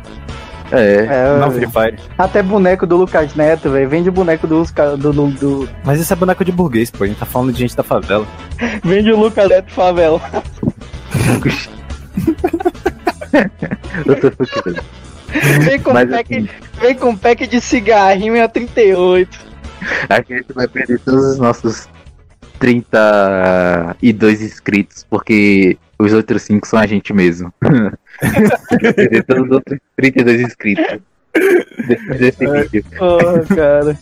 [0.79, 1.07] É.
[1.07, 1.99] É, Não Free Fire.
[2.19, 3.89] até boneco do Lucas Neto, velho.
[3.89, 4.65] Vende boneco do,
[4.97, 7.05] do, do, do- Mas isso é boneco de burguês, pô.
[7.05, 8.27] A gente tá falando de gente da favela.
[8.85, 10.21] Vende o Lucas Neto favela.
[14.07, 14.83] Eu tô fudido.
[15.65, 16.49] Vem com, Mas, pack, assim,
[16.81, 19.39] vem com pack de cigarrinho a 38.
[20.09, 21.89] Acho que a gente vai perder todos os nossos
[22.61, 27.53] 32 inscritos, porque os outros 5 são a gente mesmo.
[29.27, 30.99] todos os outros 32 inscritos.
[32.19, 32.85] Desse vídeo.
[32.97, 33.99] Porra, cara.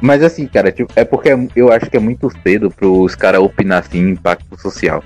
[0.00, 3.80] Mas assim, cara, tipo, é porque eu acho que é muito cedo pros caras opinar
[3.80, 5.02] assim em impacto social.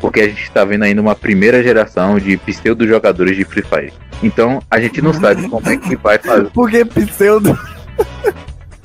[0.00, 3.92] Porque a gente tá vendo ainda uma primeira geração de pseudo jogadores de Free Fire.
[4.22, 6.50] Então a gente não sabe como é que vai fazer.
[6.50, 7.58] Por que pseudo?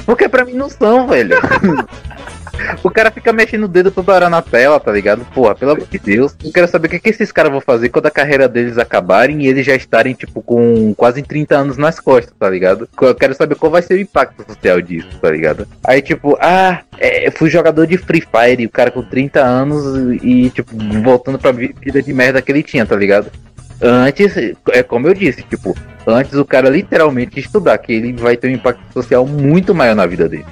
[0.05, 1.35] Porque pra mim não são, velho.
[2.83, 5.25] O cara fica mexendo o dedo toda hora na tela, tá ligado?
[5.33, 6.35] Porra, pelo amor de Deus.
[6.43, 9.43] Eu quero saber o que, que esses caras vão fazer quando a carreira deles acabarem
[9.43, 12.87] e eles já estarem, tipo, com quase 30 anos nas costas, tá ligado?
[13.01, 15.67] Eu quero saber qual vai ser o impacto social disso, tá ligado?
[15.83, 20.49] Aí, tipo, ah, é, fui jogador de Free Fire, o cara com 30 anos e,
[20.49, 20.71] tipo,
[21.03, 23.31] voltando pra vi- vida de merda que ele tinha, tá ligado?
[23.81, 24.33] Antes,
[24.71, 28.51] é como eu disse, tipo, antes o cara literalmente estudar, que ele vai ter um
[28.51, 30.45] impacto social muito maior na vida dele.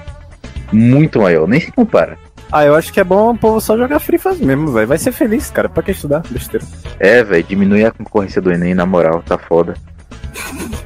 [0.72, 2.18] Muito maior, nem se compara.
[2.52, 4.88] Ah, eu acho que é bom o povo só jogar Free Fire mesmo, velho.
[4.88, 5.68] Vai ser feliz, cara.
[5.68, 6.24] Pra que estudar?
[6.30, 6.66] Besteira.
[7.00, 9.74] É, velho, diminui a concorrência do Enem, na moral, tá foda.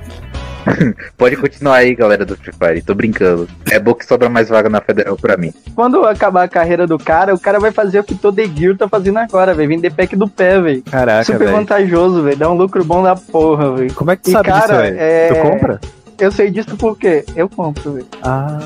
[1.17, 3.47] Pode continuar aí, galera do Free Fire, tô brincando.
[3.69, 5.51] É bom que sobra mais vaga na federal pra mim.
[5.75, 8.87] Quando acabar a carreira do cara, o cara vai fazer o que todo Gear tá
[8.87, 9.69] fazendo agora, velho.
[9.69, 10.83] Vender pack do pé, velho.
[10.83, 11.51] Caraca, Super velho.
[11.51, 12.37] vantajoso, velho.
[12.37, 13.93] Dá um lucro bom da porra, velho.
[13.93, 14.97] Como é que tu E, sabe disso, cara, velho?
[14.99, 15.79] é- Tu compra?
[16.19, 18.07] Eu sei disso porque eu compro, velho.
[18.23, 18.59] Ah.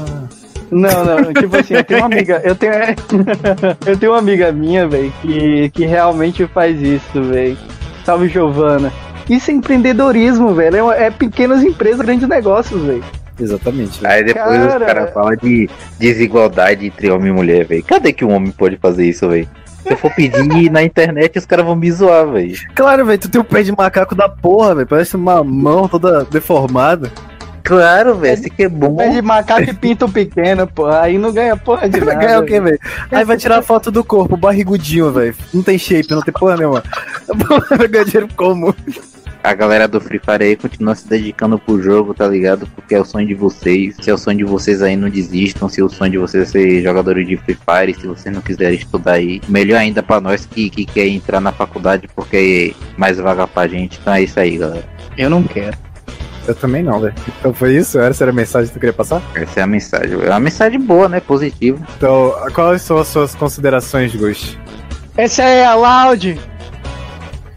[0.71, 2.73] Não, não, tipo assim, eu tenho uma amiga, eu tenho,
[3.85, 7.57] eu tenho uma amiga minha, velho, que, que realmente faz isso, velho.
[8.03, 8.91] Salve, Giovana.
[9.29, 10.91] Isso é empreendedorismo, velho.
[10.91, 13.03] É, é pequenas empresas, grandes negócios, velho.
[13.39, 14.05] Exatamente.
[14.05, 14.79] Aí depois Cara.
[14.79, 17.83] os caras falam de desigualdade entre homem e mulher, velho.
[17.83, 19.47] Cadê que um homem pode fazer isso, velho?
[19.83, 22.55] Se eu for pedir na internet, os caras vão me zoar, velho.
[22.73, 23.19] Claro, velho.
[23.19, 24.87] Tu tem o pé de macaco da porra, velho.
[24.87, 27.11] Parece uma mão toda deformada.
[27.65, 29.01] Claro, velho, esse que é bom.
[29.01, 30.85] É de macaco e pinto pequeno, pô.
[30.85, 32.27] Aí não ganha porra de Vai nada.
[32.27, 32.79] ganhar o quê, velho?
[33.11, 35.35] Aí vai tirar a foto do corpo, barrigudinho, velho.
[35.51, 36.83] Não tem shape, não tem porra nenhuma.
[37.75, 38.73] Vai ganhar dinheiro como?
[39.43, 42.67] A galera do Free Fire aí continua se dedicando pro jogo, tá ligado?
[42.75, 43.95] Porque é o sonho de vocês.
[43.99, 45.67] Se é o sonho de vocês aí, não desistam.
[45.67, 48.41] Se é o sonho de vocês é ser jogadores de Free Fire, se vocês não
[48.41, 52.83] quiserem estudar aí, melhor ainda pra nós que, que quer entrar na faculdade porque é
[52.97, 53.99] mais vaga pra gente.
[54.01, 54.85] Então é isso aí, galera.
[55.17, 55.77] Eu não quero.
[56.47, 57.13] Eu também não, velho.
[57.39, 57.99] Então foi isso?
[57.99, 59.21] Essa era a mensagem que tu queria passar?
[59.33, 60.13] Essa é a mensagem.
[60.21, 61.19] É uma mensagem boa, né?
[61.19, 61.79] Positiva.
[61.97, 64.57] Então, quais são as suas considerações, Gus?
[65.17, 66.39] Essa é a Loud.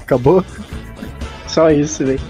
[0.01, 0.45] Acabou?
[1.47, 2.21] Só isso, velho.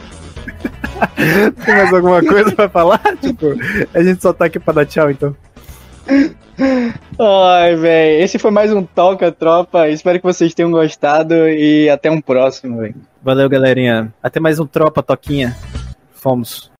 [1.64, 3.00] Tem mais alguma coisa pra falar?
[3.20, 3.54] Tipo,
[3.94, 5.36] a gente só tá aqui pra dar tchau, então.
[7.20, 8.24] Ai, velho.
[8.24, 9.88] Esse foi mais um Toca, tropa.
[9.88, 12.96] Espero que vocês tenham gostado e até um próximo, velho.
[13.22, 14.12] Valeu, galerinha.
[14.22, 15.56] Até mais um Tropa Toquinha.
[16.18, 16.70] forms